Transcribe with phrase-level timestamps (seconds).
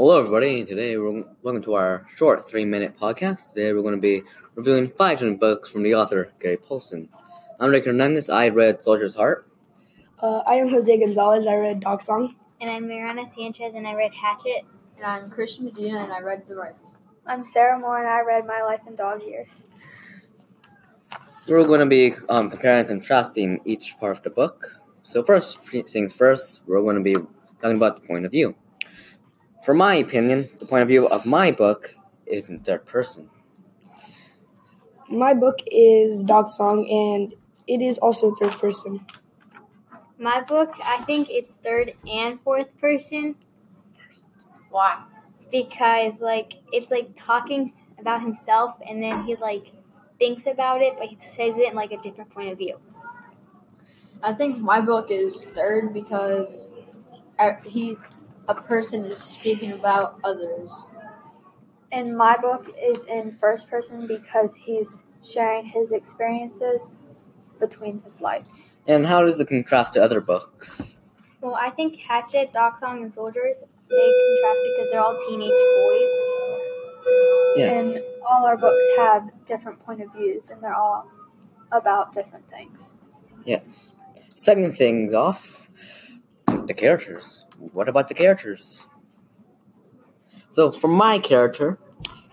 [0.00, 0.64] Hello, everybody.
[0.64, 3.52] Today, we're welcome to our short three-minute podcast.
[3.52, 4.22] Today, we're going to be
[4.54, 7.06] reviewing five different books from the author Gary Paulsen.
[7.58, 8.30] I'm Rick Hernandez.
[8.30, 9.46] I read Soldier's Heart.
[10.18, 11.46] Uh, I am Jose Gonzalez.
[11.46, 12.34] I read Dog Song.
[12.62, 14.64] And I'm Mariana Sanchez, and I read Hatchet.
[14.96, 16.94] And I'm Christian Medina, and I read The Rifle.
[17.26, 19.66] I'm Sarah Moore, and I read My Life in Dog Years.
[21.46, 24.80] We're going to be um, comparing and contrasting each part of the book.
[25.02, 27.16] So, first things first, we're going to be
[27.60, 28.54] talking about the point of view.
[29.62, 31.94] For my opinion, the point of view of my book
[32.26, 33.28] is in third person.
[35.10, 37.34] My book is Dog Song, and
[37.66, 39.04] it is also third person.
[40.18, 43.34] My book, I think it's third and fourth person.
[44.70, 45.02] Why?
[45.50, 49.72] Because like it's like talking about himself, and then he like
[50.18, 52.78] thinks about it, but he says it in like a different point of view.
[54.22, 56.70] I think my book is third because
[57.38, 57.96] uh, he
[58.50, 60.86] a person is speaking about others.
[61.92, 67.02] And my book is in first person because he's sharing his experiences
[67.58, 68.44] between his life.
[68.86, 70.96] And how does it contrast to other books?
[71.40, 76.10] Well, I think Hatchet, Dog Song, and Soldiers they contrast because they're all teenage boys.
[77.56, 77.96] Yes.
[77.96, 81.10] And all our books have different point of views, and they're all
[81.72, 82.98] about different things.
[83.44, 83.90] Yes.
[84.34, 85.68] Second things off,
[86.66, 87.44] the characters.
[87.60, 88.86] What about the characters?
[90.48, 91.78] So for my character,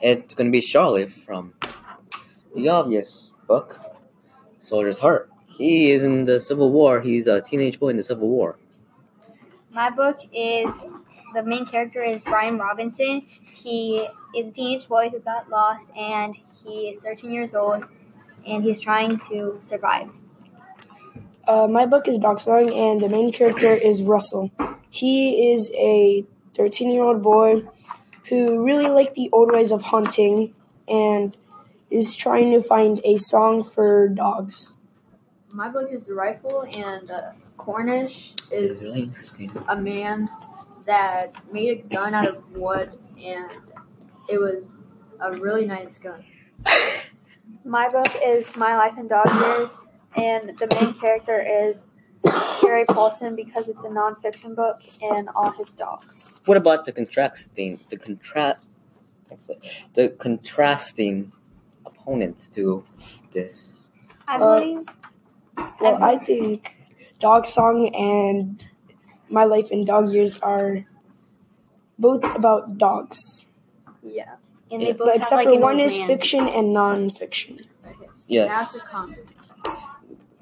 [0.00, 1.52] it's going to be Charlie from
[2.54, 3.80] the obvious book,
[4.60, 5.28] Soldier's Heart.
[5.48, 7.00] He is in the Civil War.
[7.00, 8.56] He's a teenage boy in the Civil War.
[9.72, 10.84] My book is
[11.34, 13.22] the main character is Brian Robinson.
[13.42, 17.84] He is a teenage boy who got lost, and he is 13 years old,
[18.46, 20.08] and he's trying to survive.
[21.48, 24.50] Uh, my book is Dog Song, and the main character is Russell.
[24.96, 27.62] He is a 13 year old boy
[28.30, 30.54] who really liked the old ways of hunting
[30.88, 31.36] and
[31.90, 34.78] is trying to find a song for dogs.
[35.52, 39.52] My book is The Rifle, and uh, Cornish is really interesting.
[39.68, 40.30] a man
[40.86, 43.50] that made a gun out of wood, and
[44.30, 44.82] it was
[45.20, 46.24] a really nice gun.
[47.64, 51.86] My book is My Life in Dog Years, and the main character is
[52.62, 56.40] Gary Paulsen because it's a nonfiction book and all his dogs.
[56.46, 58.68] What about the contrasting the contrast
[59.94, 61.32] the contrasting
[61.84, 62.84] opponents to
[63.32, 63.88] this?
[64.28, 64.86] I Uh, believe.
[65.80, 66.76] Well, I think
[67.18, 68.64] Dog Song and
[69.30, 70.84] My Life in Dog Years are
[71.98, 73.46] both about dogs.
[74.02, 74.36] Yeah.
[74.70, 74.88] and yeah.
[74.88, 76.06] they both But have, except like, for one is man.
[76.06, 77.60] fiction and non fiction.
[78.28, 78.48] Yes.
[78.48, 79.32] That's a conflict.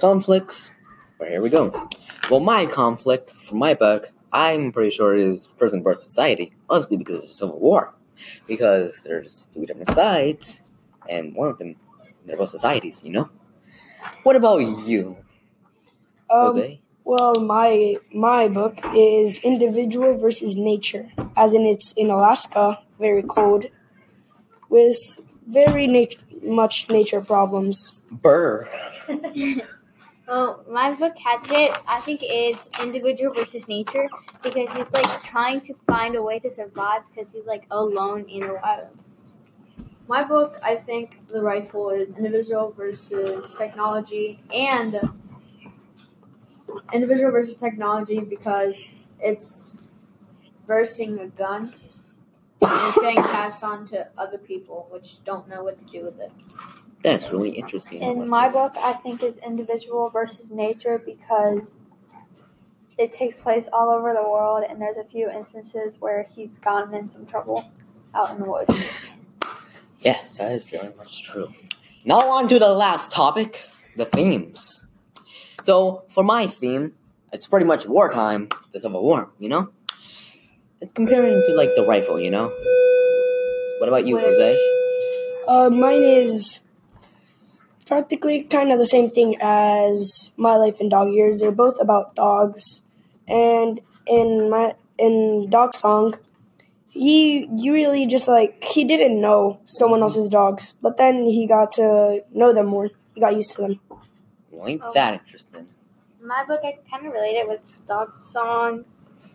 [0.00, 0.70] conflicts.
[1.18, 1.88] Well, here we go.
[2.30, 6.52] Well, my conflict for my book, I'm pretty sure is person versus society.
[6.70, 7.94] Obviously, because it's a civil war.
[8.46, 10.62] Because there's two different sides,
[11.08, 11.76] and one of them,
[12.26, 13.30] they're both societies, you know?
[14.24, 15.16] What about you,
[16.30, 16.80] Um, Jose?
[17.04, 23.66] Well, my my book is individual versus nature, as in it's in Alaska, very cold,
[24.68, 27.92] with very nat- much nature problems.
[28.10, 28.68] Burr.
[30.28, 34.10] Well, my book Hatchet, I think it's individual versus nature
[34.42, 38.40] because he's like trying to find a way to survive because he's like alone in
[38.40, 38.88] the wild.
[40.06, 45.00] My book, I think The Rifle is individual versus technology, and
[46.92, 49.78] individual versus technology because it's
[50.66, 51.72] versing a gun
[52.60, 56.20] and it's getting passed on to other people which don't know what to do with
[56.20, 56.32] it.
[57.12, 58.02] That's really interesting.
[58.02, 61.78] In my book, I think is individual versus nature because
[62.98, 66.94] it takes place all over the world, and there's a few instances where he's gotten
[66.94, 67.70] in some trouble
[68.14, 68.90] out in the woods.
[70.00, 71.52] Yes, that is very much true.
[72.04, 73.64] Now on to the last topic,
[73.96, 74.86] the themes.
[75.62, 76.94] So for my theme,
[77.32, 79.70] it's pretty much wartime, the Civil War, you know?
[80.80, 82.48] It's comparing to like the rifle, you know?
[83.78, 84.74] What about you, Which- Jose?
[85.48, 86.60] Uh, mine is
[87.88, 91.40] practically kind of the same thing as My Life in Dog Years.
[91.40, 92.82] They're both about dogs,
[93.26, 96.14] and in my in Dog Song,
[96.90, 101.72] he you really just like he didn't know someone else's dogs, but then he got
[101.72, 102.90] to know them more.
[103.14, 103.80] He got used to them.
[104.50, 104.92] Well, ain't Oh.
[104.92, 105.68] that interesting?
[106.20, 108.84] My book, I kind of relate it with Dog Song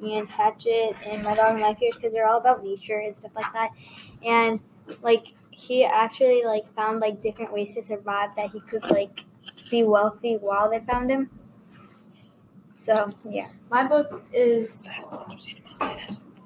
[0.00, 3.32] and Hatchet and My Dog and Life Years because they're all about nature and stuff
[3.34, 3.70] like that.
[4.24, 4.60] And
[5.02, 9.24] like he actually like found like different ways to survive that he could like
[9.70, 11.28] be wealthy while they found him.
[12.76, 13.48] So yeah.
[13.68, 14.88] My book is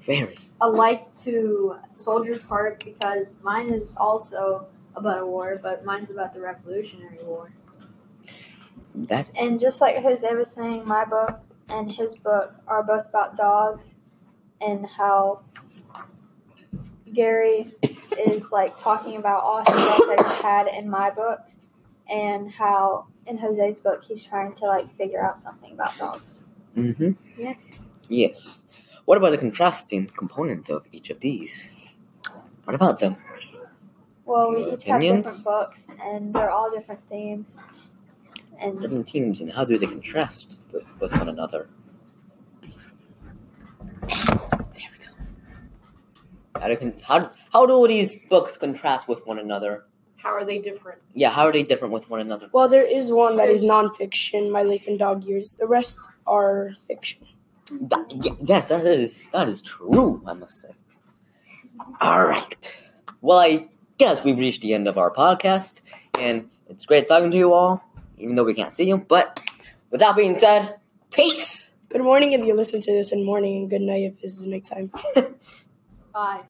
[0.00, 4.66] Very alike to Soldier's Heart because mine is also
[4.96, 7.52] about a war, but mine's about the Revolutionary War.
[8.94, 11.38] That's And just like Jose was saying, my book
[11.68, 13.96] and his book are both about dogs
[14.62, 15.42] and how
[17.12, 17.72] Gary
[18.18, 21.40] is like talking about all his dogs that he's had in my book
[22.10, 26.44] and how in Jose's book he's trying to like figure out something about dogs.
[26.76, 27.12] mm-hmm.
[27.38, 27.78] Yes.
[28.08, 28.62] Yes.
[29.04, 31.70] What about the contrasting components of each of these?
[32.64, 33.16] What about them?
[34.24, 37.64] Well, we each have different books and they're all different themes.
[38.60, 41.68] And Different themes, and how do they contrast with, with one another?
[42.62, 42.78] There
[44.06, 45.10] we go.
[46.62, 49.84] How do, con- how, how do these books contrast with one another?
[50.18, 51.00] How are they different?
[51.12, 52.48] Yeah, how are they different with one another?
[52.52, 55.56] Well, there is one that is nonfiction, My Life in Dog Years.
[55.56, 57.26] The rest are fiction.
[57.72, 60.22] That, yes, that is that is true.
[60.24, 60.68] I must say.
[62.00, 62.78] All right.
[63.20, 63.66] Well, I
[63.98, 65.74] guess we've reached the end of our podcast,
[66.16, 67.82] and it's great talking to you all,
[68.18, 68.98] even though we can't see you.
[68.98, 69.40] But
[69.90, 70.76] with that being said,
[71.10, 71.74] peace.
[71.88, 74.46] Good morning if you listen to this in morning, and good night if this is
[74.46, 74.92] nighttime.
[76.12, 76.42] Bye.